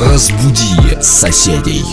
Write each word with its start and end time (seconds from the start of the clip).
Разбуди 0.00 1.02
соседей. 1.02 1.84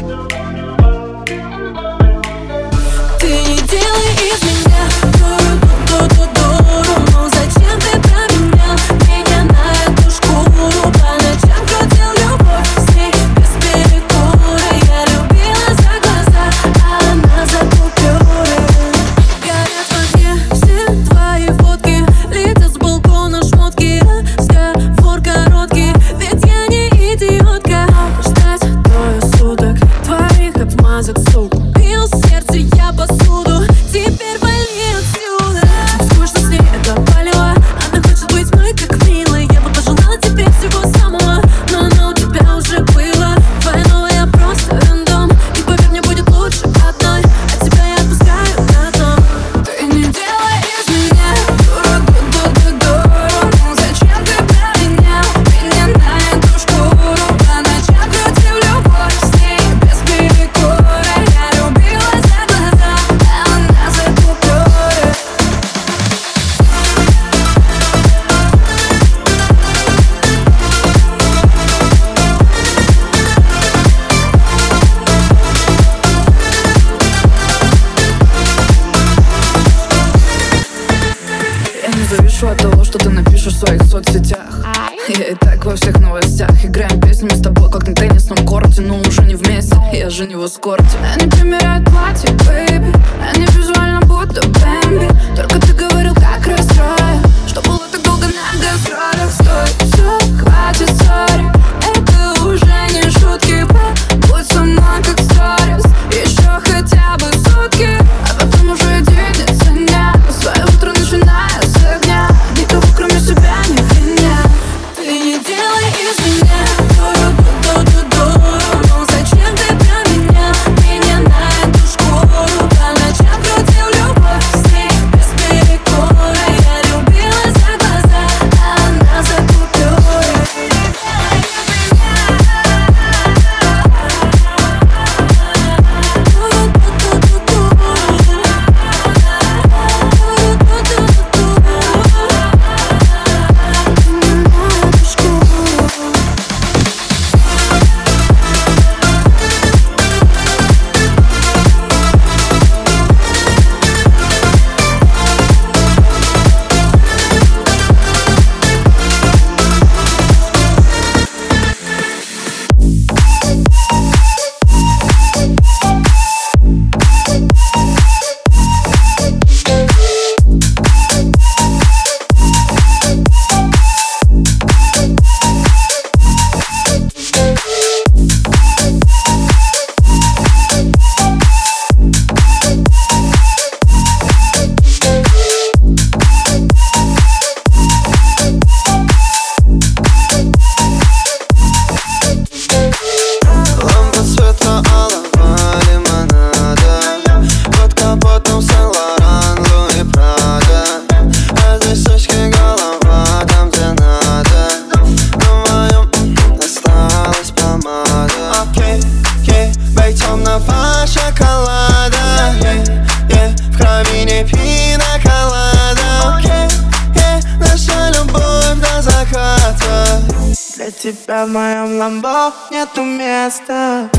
Для 220.87 221.11
тебя 221.11 221.45
в 221.45 221.49
моем 221.49 221.99
ламбо 221.99 222.53
нету 222.71 223.03
места. 223.03 224.09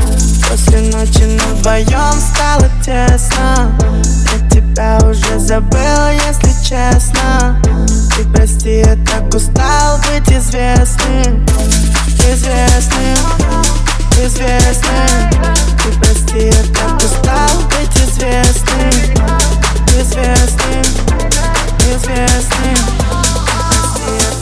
После 0.47 0.81
ночи 0.81 1.23
на 1.23 1.43
вдвоем 1.55 2.13
стало 2.19 2.69
тесно. 2.85 3.75
Я 4.31 4.49
тебя 4.51 4.99
уже 5.09 5.39
забыл, 5.39 6.09
если 6.27 6.53
честно. 6.63 7.59
Ты 8.15 8.23
прости, 8.31 8.81
я 8.85 8.95
так 9.03 9.33
устал 9.33 9.97
быть 9.97 10.31
известным. 10.31 11.43
Известным, 12.31 13.17
известным. 14.23 15.31
Ты 15.81 15.99
прости, 15.99 16.49
я 16.49 16.63
так 16.75 16.97
устал 16.97 17.49
быть 17.63 17.97
известным. 17.97 18.91
Известным, 19.87 20.83
известным. 21.95 23.18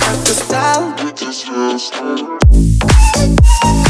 We 0.09 1.11
just 1.11 1.47
stop. 1.79 3.86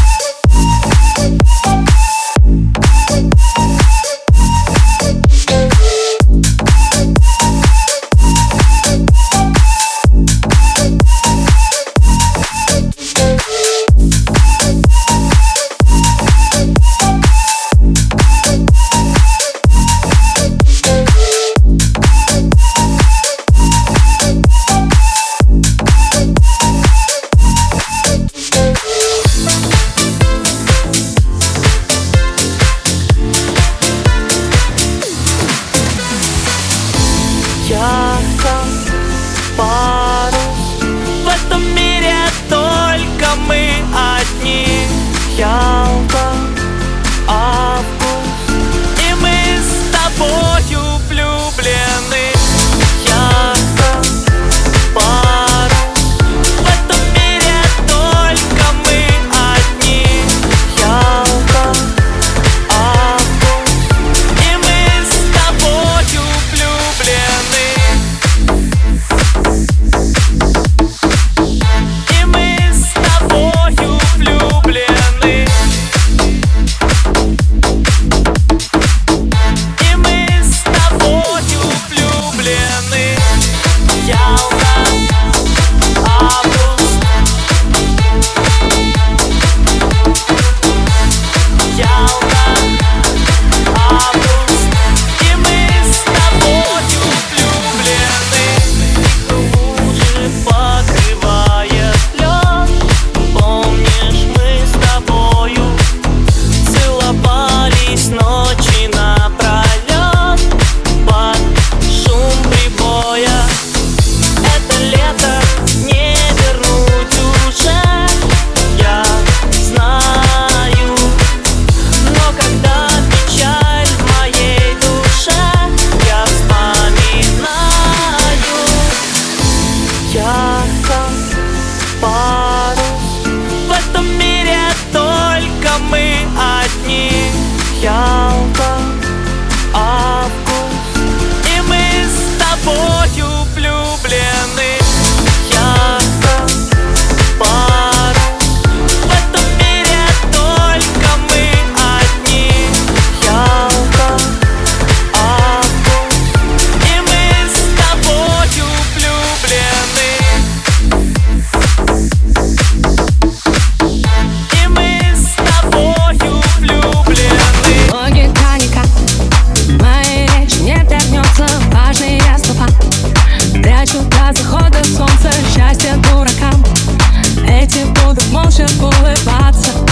улыбаться 178.81 179.86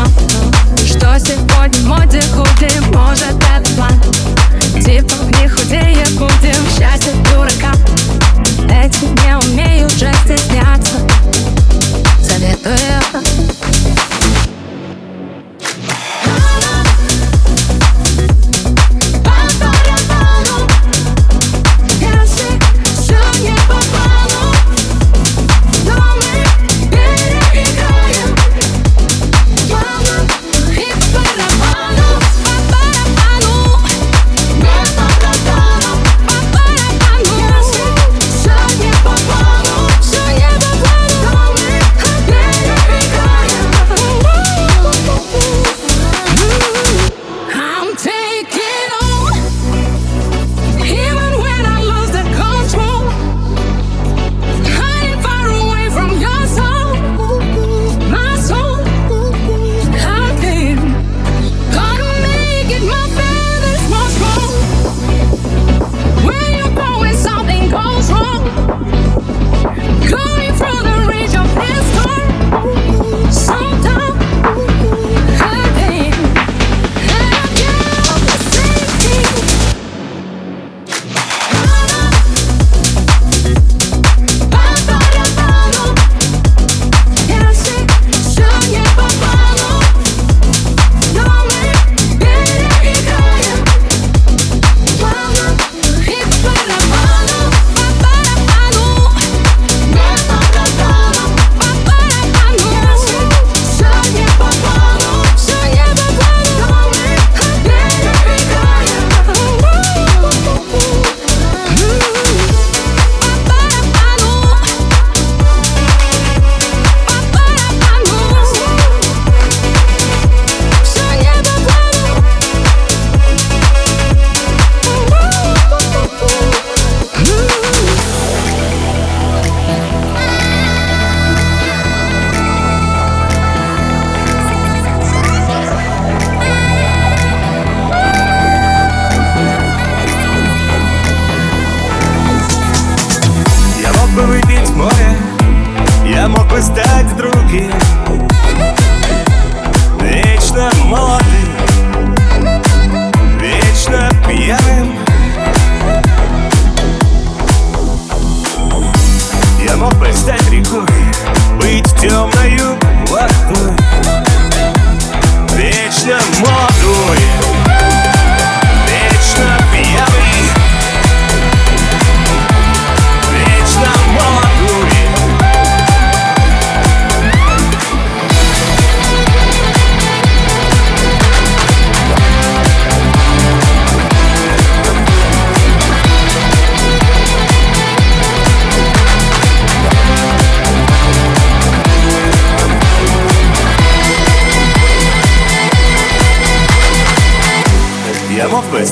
ума 0.00 0.06
Что 0.76 1.18
сегодня 1.18 1.80
в 1.80 1.86
моде 1.86 2.22
купим, 2.34 2.84
может 2.92 3.34
это 3.34 3.70
план? 3.74 4.00
Типа 4.74 5.14
не 5.38 5.48
худее 5.48 6.06
будем, 6.18 6.64
счастье 6.76 7.12
дурака. 7.32 7.72
Эти 8.68 9.04
не 9.04 9.36
умеют 9.36 9.92
же 9.92 10.12
стесняться. 10.24 10.96
Советую 12.22 13.49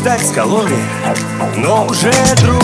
так 0.08 0.22
с 0.22 0.30
калорий, 0.30 0.82
но 1.58 1.84
уже 1.84 2.10
друг. 2.40 2.57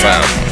fam. 0.00 0.50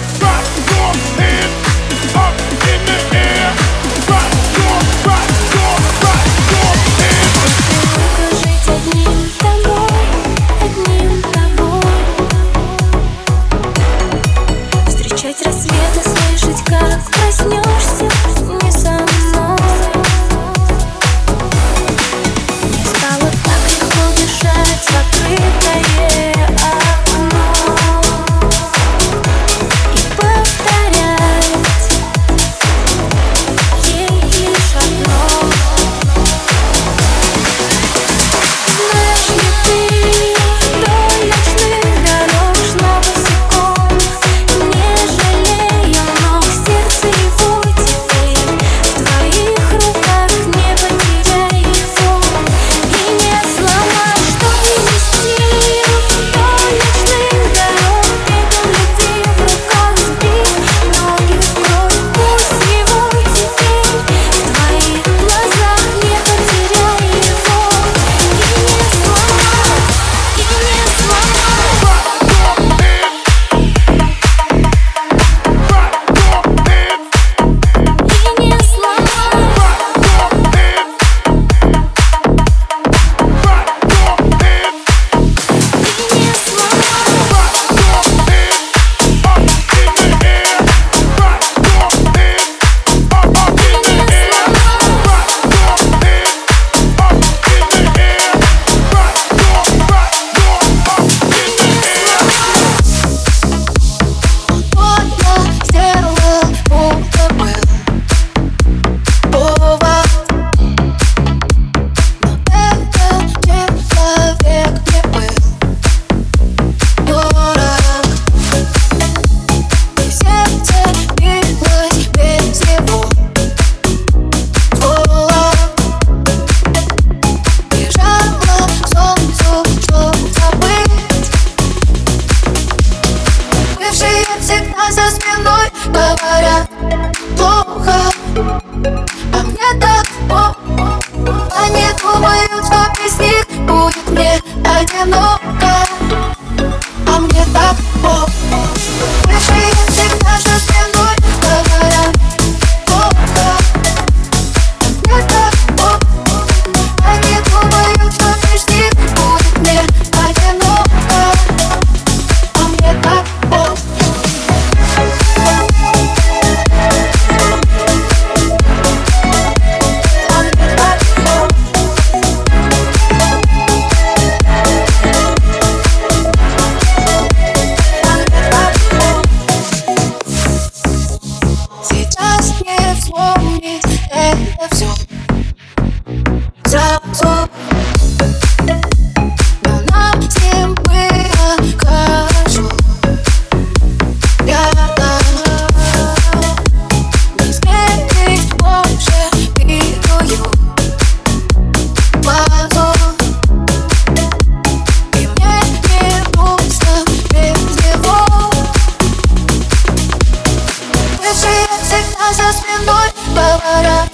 Веши 211.28 211.68
всегда 211.82 212.32
за 212.32 212.52
спиной 212.54 213.08
повара. 213.34 214.08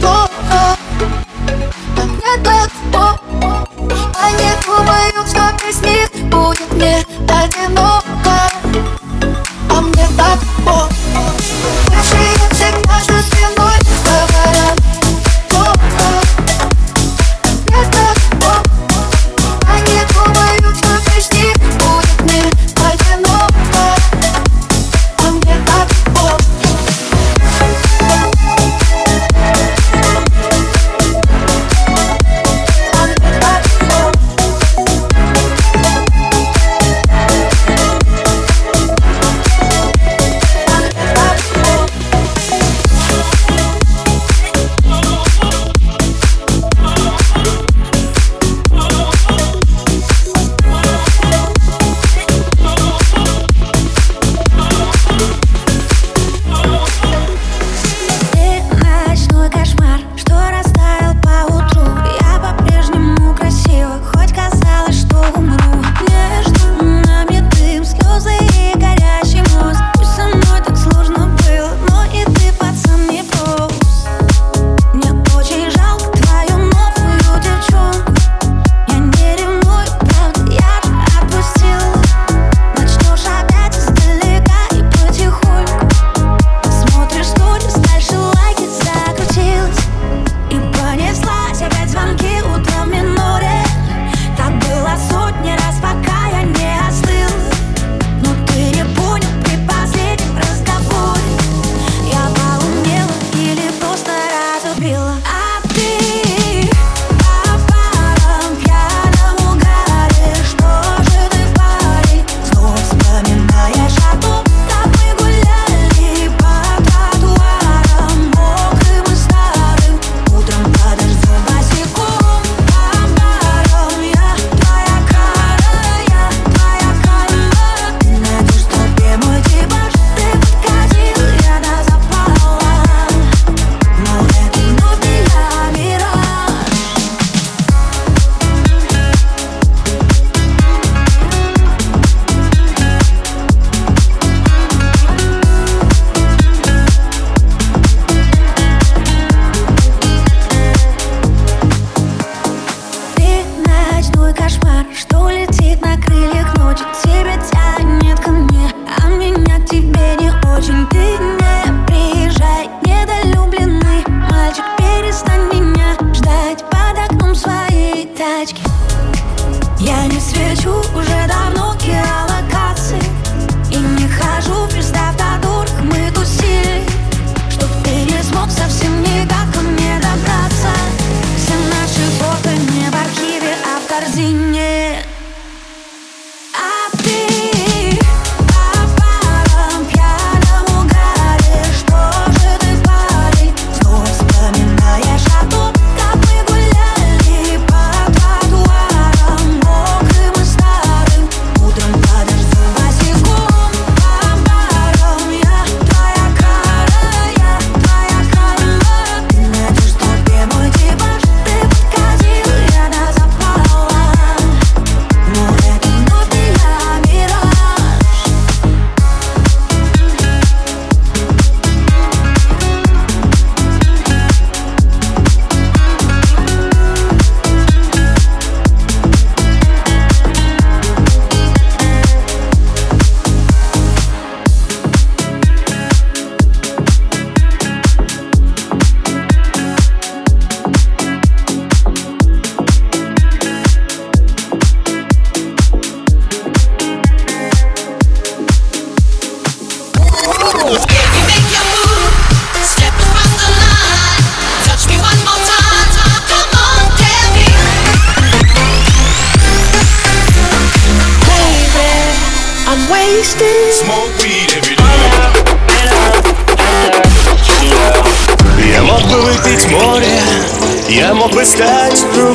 Плохо. 0.00 0.76
А 1.96 2.04
мне 2.04 2.44
так 2.44 2.70
плохо. 2.90 3.68
Я 4.20 4.30
не 4.32 4.52
думаю, 4.64 5.24
кто 5.28 5.68
из 5.68 5.80
них 5.82 6.10
будет 6.28 6.72
мне 6.72 7.06
одиноко. 7.28 7.99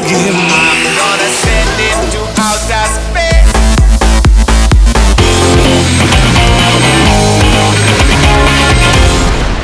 Другим. 0.08 0.36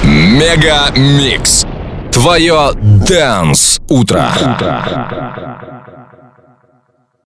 Мега 0.03 0.91
Микс. 0.95 1.65
Твое 2.11 2.71
Дэнс 2.75 3.79
Утро. 3.87 4.31